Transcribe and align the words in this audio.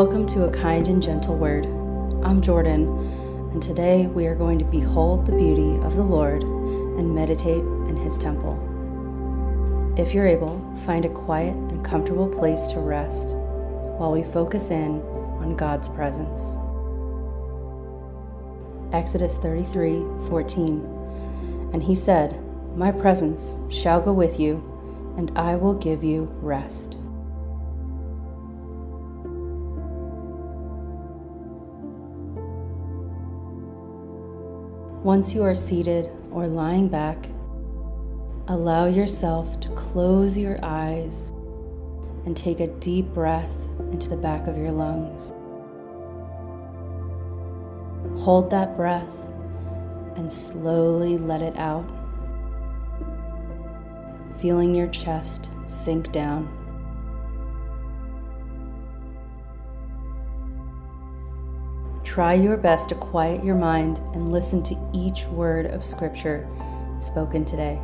Welcome 0.00 0.26
to 0.28 0.44
a 0.44 0.50
kind 0.50 0.88
and 0.88 1.02
gentle 1.02 1.36
word. 1.36 1.66
I'm 2.24 2.40
Jordan, 2.40 2.88
and 3.52 3.62
today 3.62 4.06
we 4.06 4.26
are 4.28 4.34
going 4.34 4.58
to 4.58 4.64
behold 4.64 5.26
the 5.26 5.36
beauty 5.36 5.76
of 5.84 5.94
the 5.94 6.02
Lord 6.02 6.42
and 6.42 7.14
meditate 7.14 7.62
in 7.62 7.98
his 7.98 8.16
temple. 8.16 8.54
If 9.98 10.14
you're 10.14 10.26
able, 10.26 10.74
find 10.86 11.04
a 11.04 11.10
quiet 11.10 11.54
and 11.54 11.84
comfortable 11.84 12.28
place 12.28 12.66
to 12.68 12.80
rest 12.80 13.34
while 13.98 14.10
we 14.10 14.22
focus 14.22 14.70
in 14.70 15.02
on 15.42 15.54
God's 15.54 15.90
presence. 15.90 16.46
Exodus 18.94 19.36
33 19.36 20.00
14. 20.30 21.70
And 21.74 21.82
he 21.82 21.94
said, 21.94 22.42
My 22.74 22.90
presence 22.90 23.58
shall 23.68 24.00
go 24.00 24.14
with 24.14 24.40
you, 24.40 24.64
and 25.18 25.30
I 25.36 25.56
will 25.56 25.74
give 25.74 26.02
you 26.02 26.34
rest. 26.40 26.96
Once 35.02 35.32
you 35.32 35.42
are 35.42 35.54
seated 35.54 36.10
or 36.30 36.46
lying 36.46 36.86
back, 36.86 37.26
allow 38.48 38.84
yourself 38.84 39.58
to 39.58 39.70
close 39.70 40.36
your 40.36 40.62
eyes 40.62 41.32
and 42.26 42.36
take 42.36 42.60
a 42.60 42.66
deep 42.66 43.06
breath 43.14 43.66
into 43.92 44.10
the 44.10 44.16
back 44.16 44.46
of 44.46 44.58
your 44.58 44.70
lungs. 44.70 45.32
Hold 48.22 48.50
that 48.50 48.76
breath 48.76 49.26
and 50.16 50.30
slowly 50.30 51.16
let 51.16 51.40
it 51.40 51.56
out, 51.56 51.88
feeling 54.38 54.74
your 54.74 54.88
chest 54.88 55.48
sink 55.66 56.12
down. 56.12 56.59
Try 62.20 62.34
your 62.34 62.58
best 62.58 62.90
to 62.90 62.94
quiet 62.96 63.42
your 63.42 63.54
mind 63.54 64.00
and 64.12 64.30
listen 64.30 64.62
to 64.64 64.76
each 64.92 65.24
word 65.28 65.64
of 65.64 65.82
Scripture 65.82 66.46
spoken 66.98 67.46
today. 67.46 67.80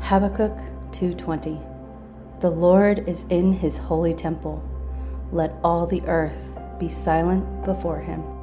Habakkuk 0.00 0.56
2:20 0.92 1.60
The 2.40 2.48
Lord 2.48 3.06
is 3.06 3.26
in 3.28 3.52
his 3.52 3.76
holy 3.76 4.14
temple. 4.14 4.62
Let 5.30 5.56
all 5.62 5.84
the 5.86 6.00
earth 6.06 6.58
be 6.78 6.88
silent 6.88 7.66
before 7.66 7.98
him. 7.98 8.37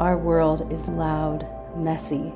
Our 0.00 0.16
world 0.16 0.72
is 0.72 0.88
loud, 0.88 1.46
messy, 1.76 2.32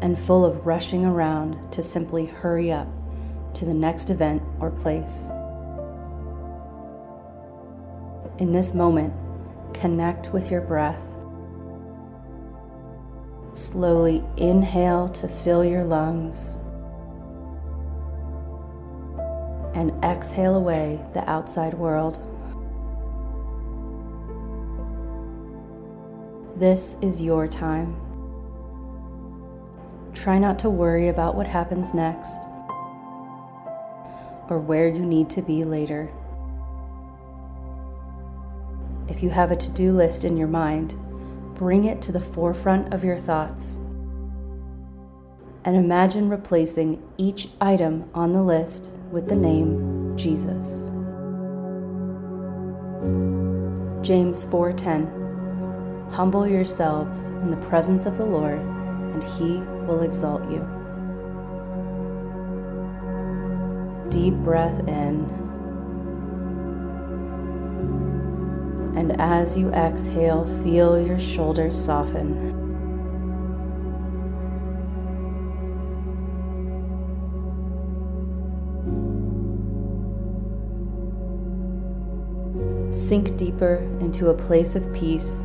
and 0.00 0.16
full 0.16 0.44
of 0.44 0.64
rushing 0.64 1.04
around 1.04 1.72
to 1.72 1.82
simply 1.82 2.26
hurry 2.26 2.70
up 2.70 2.86
to 3.54 3.64
the 3.64 3.74
next 3.74 4.08
event 4.08 4.40
or 4.60 4.70
place. 4.70 5.24
In 8.38 8.52
this 8.52 8.72
moment, 8.72 9.12
connect 9.74 10.32
with 10.32 10.48
your 10.48 10.60
breath. 10.60 11.16
Slowly 13.52 14.22
inhale 14.36 15.08
to 15.08 15.26
fill 15.26 15.64
your 15.64 15.82
lungs 15.82 16.56
and 19.74 19.92
exhale 20.04 20.54
away 20.54 21.04
the 21.14 21.28
outside 21.28 21.74
world. 21.74 22.20
This 26.56 26.96
is 27.02 27.20
your 27.20 27.46
time. 27.46 27.94
Try 30.14 30.38
not 30.38 30.58
to 30.60 30.70
worry 30.70 31.08
about 31.08 31.34
what 31.34 31.46
happens 31.46 31.92
next 31.92 32.44
or 34.48 34.58
where 34.58 34.88
you 34.88 35.04
need 35.04 35.28
to 35.28 35.42
be 35.42 35.64
later. 35.64 36.10
If 39.06 39.22
you 39.22 39.28
have 39.28 39.52
a 39.52 39.56
to 39.56 39.70
do 39.72 39.92
list 39.92 40.24
in 40.24 40.38
your 40.38 40.48
mind, 40.48 40.94
bring 41.56 41.84
it 41.84 42.00
to 42.02 42.12
the 42.12 42.22
forefront 42.22 42.94
of 42.94 43.04
your 43.04 43.18
thoughts. 43.18 43.76
And 45.66 45.76
imagine 45.76 46.30
replacing 46.30 47.02
each 47.18 47.50
item 47.60 48.08
on 48.14 48.32
the 48.32 48.42
list 48.42 48.92
with 49.10 49.28
the 49.28 49.36
name 49.36 50.16
Jesus. 50.16 50.84
James 54.00 54.46
4:10 54.46 55.25
Humble 56.10 56.46
yourselves 56.46 57.26
in 57.26 57.50
the 57.50 57.56
presence 57.68 58.06
of 58.06 58.16
the 58.16 58.24
Lord, 58.24 58.58
and 58.58 59.22
he 59.22 59.58
will 59.86 60.02
exalt 60.02 60.42
you. 60.50 60.66
Deep 64.08 64.34
breath 64.34 64.78
in. 64.88 65.28
And 68.96 69.20
as 69.20 69.58
you 69.58 69.70
exhale, 69.72 70.46
feel 70.62 70.98
your 70.98 71.18
shoulders 71.18 71.78
soften. 71.78 72.54
Sink 82.90 83.36
deeper 83.36 83.76
into 84.00 84.30
a 84.30 84.34
place 84.34 84.74
of 84.74 84.90
peace 84.94 85.44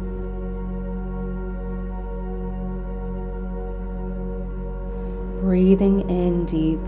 breathing 5.52 6.10
in 6.10 6.46
deep. 6.46 6.80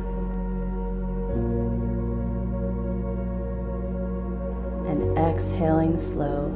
And 4.88 5.18
exhaling 5.18 6.00
slow. 6.00 6.48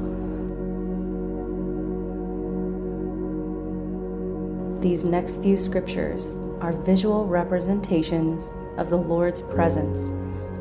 These 4.79 5.03
next 5.03 5.41
few 5.43 5.57
scriptures 5.57 6.37
are 6.61 6.71
visual 6.71 7.27
representations 7.27 8.53
of 8.77 8.89
the 8.89 8.95
Lord's 8.95 9.41
presence, 9.41 10.13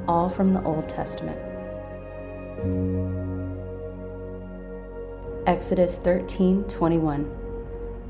all 0.09 0.29
from 0.29 0.53
the 0.53 0.65
Old 0.65 0.89
Testament. 0.89 1.39
Exodus 5.47 5.97
13 5.99 6.65
21. 6.65 7.46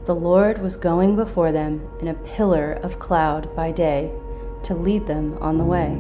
The 0.07 0.15
Lord 0.15 0.63
was 0.63 0.77
going 0.77 1.17
before 1.17 1.51
them 1.51 1.83
in 1.99 2.07
a 2.07 2.15
pillar 2.15 2.75
of 2.75 3.01
cloud 3.01 3.53
by 3.57 3.73
day 3.73 4.13
to 4.63 4.73
lead 4.73 5.09
them 5.09 5.37
on 5.41 5.57
the 5.57 5.65
way, 5.65 5.95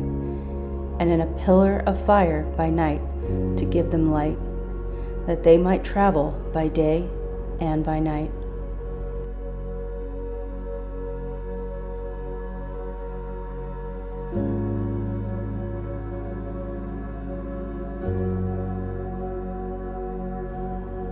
and 1.00 1.11
in 1.11 1.21
a 1.21 1.39
pillar 1.44 1.83
of 1.87 2.00
fire 2.06 2.45
by 2.56 2.71
night 2.71 3.00
to 3.56 3.65
give 3.65 3.91
them 3.91 4.12
light, 4.12 4.39
that 5.27 5.43
they 5.43 5.59
might 5.59 5.83
travel 5.83 6.41
by 6.53 6.69
day 6.69 7.11
and 7.59 7.84
by 7.84 7.99
night. 7.99 8.31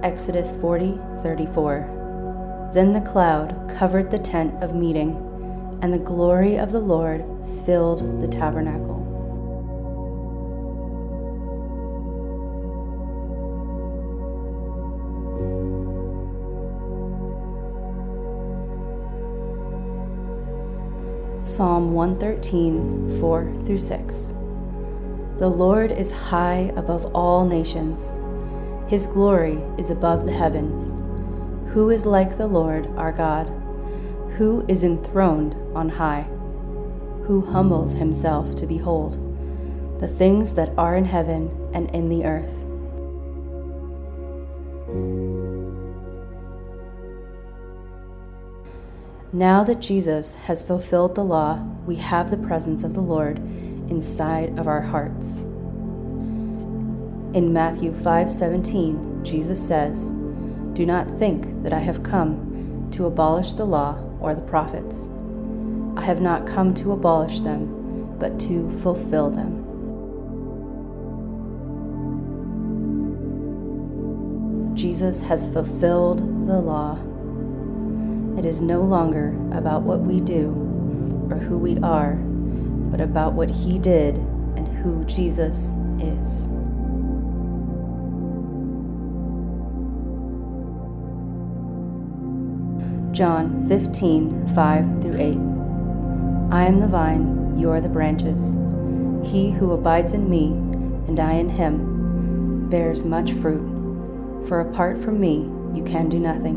Exodus 0.04 0.52
40 0.60 0.96
34. 1.24 2.03
Then 2.74 2.90
the 2.90 3.00
cloud 3.00 3.72
covered 3.78 4.10
the 4.10 4.18
tent 4.18 4.60
of 4.60 4.74
meeting, 4.74 5.12
and 5.80 5.94
the 5.94 5.98
glory 5.98 6.58
of 6.58 6.72
the 6.72 6.80
Lord 6.80 7.24
filled 7.64 8.20
the 8.20 8.26
tabernacle. 8.26 9.00
Psalm 21.44 21.92
113, 21.92 23.20
4 23.20 23.54
through 23.64 23.78
6. 23.78 24.34
The 25.36 25.48
Lord 25.48 25.92
is 25.92 26.10
high 26.10 26.72
above 26.74 27.04
all 27.14 27.44
nations, 27.44 28.16
His 28.88 29.06
glory 29.06 29.62
is 29.78 29.90
above 29.90 30.26
the 30.26 30.32
heavens. 30.32 30.92
Who 31.72 31.90
is 31.90 32.06
like 32.06 32.36
the 32.36 32.46
Lord 32.46 32.86
our 32.96 33.12
God, 33.12 33.48
who 34.36 34.64
is 34.68 34.84
enthroned 34.84 35.54
on 35.76 35.88
high, 35.88 36.22
who 37.26 37.40
humbles 37.40 37.94
himself 37.94 38.54
to 38.56 38.66
behold 38.66 39.20
the 40.00 40.08
things 40.08 40.54
that 40.54 40.72
are 40.76 40.96
in 40.96 41.04
heaven 41.04 41.50
and 41.72 41.90
in 41.92 42.08
the 42.08 42.24
earth. 42.24 42.64
Now 49.32 49.64
that 49.64 49.80
Jesus 49.80 50.34
has 50.34 50.62
fulfilled 50.62 51.14
the 51.14 51.24
law, 51.24 51.64
we 51.86 51.96
have 51.96 52.30
the 52.30 52.36
presence 52.36 52.84
of 52.84 52.94
the 52.94 53.00
Lord 53.00 53.38
inside 53.90 54.58
of 54.58 54.68
our 54.68 54.80
hearts. 54.80 55.40
In 57.34 57.52
Matthew 57.52 57.90
5:17, 57.92 59.24
Jesus 59.24 59.60
says, 59.60 60.12
"Do 60.74 60.84
not 60.84 61.08
think 61.08 61.62
that 61.62 61.72
I 61.72 61.78
have 61.78 62.02
come 62.02 62.88
to 62.90 63.06
abolish 63.06 63.52
the 63.54 63.64
law 63.64 63.96
or 64.20 64.34
the 64.34 64.42
prophets. 64.42 65.08
I 65.96 66.02
have 66.02 66.20
not 66.20 66.46
come 66.46 66.74
to 66.74 66.92
abolish 66.92 67.40
them, 67.40 67.68
but 68.18 68.38
to 68.40 68.68
fulfill 68.70 69.30
them." 69.30 69.62
Jesus 74.74 75.22
has 75.22 75.46
fulfilled 75.46 76.18
the 76.48 76.60
law. 76.60 76.98
It 78.36 78.44
is 78.44 78.60
no 78.60 78.82
longer 78.82 79.32
about 79.52 79.82
what 79.82 80.00
we 80.00 80.20
do 80.20 80.48
or 81.30 81.36
who 81.36 81.56
we 81.56 81.78
are, 81.78 82.18
but 82.90 83.00
about 83.00 83.34
what 83.34 83.48
He 83.48 83.78
did 83.78 84.18
and 84.56 84.66
who 84.66 85.04
Jesus 85.04 85.70
is. 86.00 86.48
John 93.14 93.68
15, 93.68 94.54
5 94.54 95.00
through 95.00 95.16
8. 95.16 95.38
I 96.52 96.64
am 96.64 96.80
the 96.80 96.88
vine, 96.88 97.56
you 97.56 97.70
are 97.70 97.80
the 97.80 97.88
branches. 97.88 98.56
He 99.30 99.52
who 99.52 99.72
abides 99.72 100.12
in 100.12 100.28
me, 100.28 100.46
and 101.06 101.20
I 101.20 101.34
in 101.34 101.48
him, 101.48 102.68
bears 102.68 103.04
much 103.04 103.32
fruit 103.32 103.74
for 104.48 104.60
apart 104.60 105.02
from 105.02 105.20
me, 105.20 105.50
you 105.74 105.82
can 105.84 106.08
do 106.08 106.18
nothing. 106.18 106.56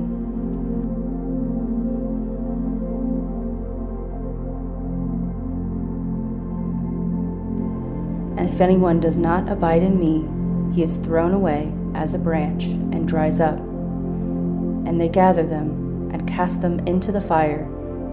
And 8.38 8.50
if 8.50 8.60
anyone 8.60 9.00
does 9.00 9.18
not 9.18 9.50
abide 9.50 9.83
in 9.83 10.00
me, 10.00 10.75
he 10.75 10.83
is 10.83 10.98
thrown 10.98 11.33
away 11.33 11.74
as 11.95 12.13
a 12.13 12.19
branch 12.19 12.65
and 12.65 13.07
dries 13.07 13.39
up. 13.39 13.57
And 13.57 15.00
they 15.00 15.10
gather 15.10 15.44
them 15.44 15.87
and 16.17 16.27
cast 16.27 16.61
them 16.61 16.79
into 16.87 17.11
the 17.11 17.21
fire, 17.21 17.63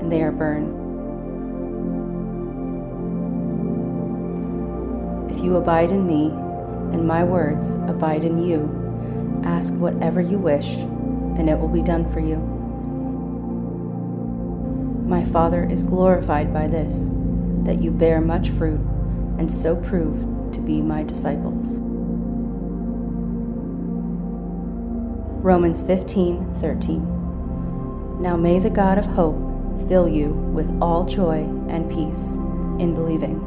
and 0.00 0.12
they 0.12 0.22
are 0.22 0.32
burned. 0.32 0.82
If 5.30 5.42
you 5.42 5.56
abide 5.56 5.90
in 5.90 6.06
me, 6.06 6.26
and 6.94 7.06
my 7.06 7.24
words 7.24 7.74
abide 7.88 8.24
in 8.24 8.38
you, 8.38 8.84
Ask 9.44 9.74
whatever 9.74 10.22
you 10.22 10.38
wish, 10.38 10.68
and 10.68 11.50
it 11.50 11.58
will 11.58 11.68
be 11.68 11.82
done 11.82 12.10
for 12.10 12.20
you. 12.20 12.36
My 15.06 15.22
Father 15.22 15.68
is 15.68 15.82
glorified 15.82 16.50
by 16.52 16.66
this, 16.66 17.10
that 17.64 17.82
you 17.82 17.90
bear 17.90 18.22
much 18.22 18.48
fruit, 18.48 18.80
and 19.38 19.52
so 19.52 19.76
prove 19.76 20.52
to 20.52 20.60
be 20.60 20.80
my 20.80 21.02
disciples. 21.02 21.78
Romans 25.42 25.82
15 25.82 26.54
13. 26.54 27.24
Now 28.25 28.37
may 28.37 28.59
the 28.59 28.71
God 28.71 28.97
of 28.97 29.05
hope 29.05 29.37
fill 29.87 30.09
you 30.09 30.31
with 30.31 30.81
all 30.81 31.05
joy 31.05 31.41
and 31.69 31.91
peace 31.91 32.32
in 32.81 32.94
believing, 32.94 33.38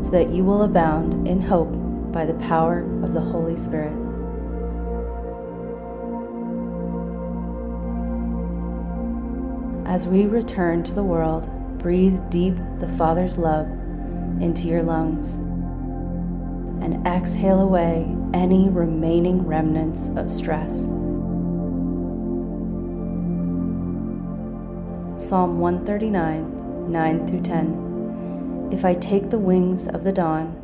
so 0.00 0.12
that 0.12 0.30
you 0.30 0.44
will 0.44 0.62
abound 0.62 1.26
in 1.26 1.40
hope 1.40 1.72
by 2.12 2.24
the 2.24 2.34
power 2.34 2.82
of 3.02 3.14
the 3.14 3.20
Holy 3.20 3.56
Spirit. 3.56 3.92
As 9.88 10.06
we 10.06 10.26
return 10.26 10.84
to 10.84 10.94
the 10.94 11.02
world, 11.02 11.50
breathe 11.80 12.20
deep 12.30 12.54
the 12.78 12.86
Father's 12.96 13.38
love 13.38 13.66
into 14.40 14.68
your 14.68 14.84
lungs 14.84 15.34
and 16.80 17.04
exhale 17.08 17.58
away 17.58 18.06
any 18.34 18.68
remaining 18.68 19.44
remnants 19.44 20.10
of 20.10 20.30
stress. 20.30 20.92
Psalm 25.20 25.58
139, 25.60 26.90
9 26.90 27.26
through 27.26 27.42
10. 27.42 28.70
If 28.72 28.86
I 28.86 28.94
take 28.94 29.28
the 29.28 29.38
wings 29.38 29.86
of 29.86 30.02
the 30.02 30.14
dawn, 30.14 30.56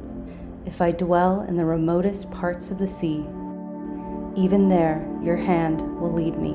if 0.65 0.81
I 0.81 0.93
dwell 0.93 1.43
in 1.43 1.57
the 1.57 1.67
remotest 1.67 2.31
parts 2.31 2.71
of 2.71 2.79
the 2.79 2.89
sea, 2.89 3.27
even 4.35 4.71
there 4.71 5.07
your 5.23 5.37
hand 5.37 5.83
will 6.01 6.11
lead 6.11 6.39
me, 6.39 6.53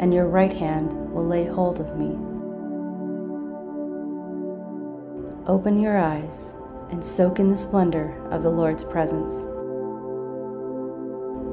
and 0.00 0.12
your 0.12 0.26
right 0.26 0.52
hand 0.52 0.90
will 1.12 1.24
lay 1.24 1.46
hold 1.46 1.78
of 1.78 1.96
me. 1.96 2.16
Open 5.46 5.78
your 5.78 5.96
eyes 5.96 6.56
and 6.90 7.02
soak 7.02 7.38
in 7.38 7.48
the 7.48 7.56
splendor 7.56 8.12
of 8.32 8.42
the 8.42 8.50
Lord's 8.50 8.82
presence. 8.82 9.44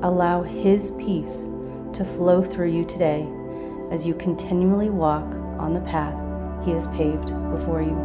Allow 0.03 0.41
His 0.41 0.89
peace 0.97 1.47
to 1.93 2.03
flow 2.03 2.41
through 2.41 2.69
you 2.71 2.83
today 2.83 3.29
as 3.91 4.07
you 4.07 4.15
continually 4.15 4.89
walk 4.89 5.35
on 5.61 5.73
the 5.73 5.81
path 5.81 6.17
He 6.65 6.71
has 6.71 6.87
paved 6.87 7.29
before 7.51 7.81
you. 7.81 7.95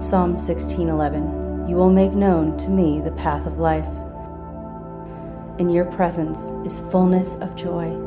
Psalm 0.00 0.36
16:11 0.36 1.68
You 1.68 1.76
will 1.76 1.90
make 1.90 2.12
known 2.12 2.56
to 2.58 2.70
me 2.70 3.00
the 3.00 3.12
path 3.12 3.46
of 3.46 3.58
life. 3.58 3.88
In 5.58 5.68
your 5.68 5.84
presence 5.84 6.40
is 6.66 6.80
fullness 6.90 7.36
of 7.36 7.54
joy 7.54 8.04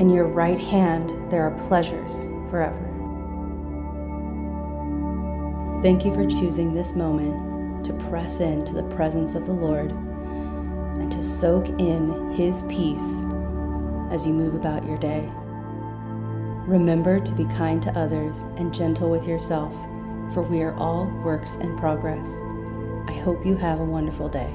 in 0.00 0.08
your 0.08 0.26
right 0.26 0.58
hand 0.58 1.10
there 1.30 1.42
are 1.42 1.68
pleasures 1.68 2.24
forever. 2.48 2.86
Thank 5.82 6.06
you 6.06 6.14
for 6.14 6.26
choosing 6.26 6.72
this 6.72 6.94
moment 6.94 7.84
to 7.84 7.92
press 8.08 8.40
into 8.40 8.72
the 8.72 8.82
presence 8.94 9.34
of 9.34 9.44
the 9.44 9.52
Lord 9.52 9.90
and 9.90 11.12
to 11.12 11.22
soak 11.22 11.68
in 11.78 12.32
His 12.32 12.62
peace 12.62 13.24
as 14.10 14.26
you 14.26 14.32
move 14.32 14.54
about 14.54 14.84
your 14.84 14.98
day. 14.98 15.30
Remember 16.66 17.18
to 17.20 17.32
be 17.32 17.44
kind 17.46 17.82
to 17.82 17.98
others 17.98 18.42
and 18.56 18.74
gentle 18.74 19.10
with 19.10 19.26
yourself, 19.26 19.72
for 20.34 20.42
we 20.42 20.62
are 20.62 20.74
all 20.74 21.06
works 21.24 21.56
in 21.56 21.76
progress. 21.76 22.40
I 23.08 23.20
hope 23.24 23.44
you 23.46 23.56
have 23.56 23.80
a 23.80 23.84
wonderful 23.84 24.28
day. 24.28 24.54